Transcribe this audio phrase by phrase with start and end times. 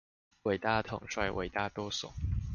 [0.41, 2.09] 偉大統帥、偉大舵手